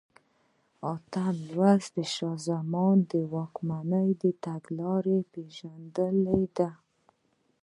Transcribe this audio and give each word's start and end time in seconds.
اتم 0.93 1.35
لوست 1.55 1.89
د 1.97 1.99
شاه 2.15 2.37
زمان 2.47 2.95
د 3.11 3.13
واکمنۍ 3.33 4.09
تګلارې 4.45 5.19
پېژندل 5.31 6.17
دي. 6.57 6.69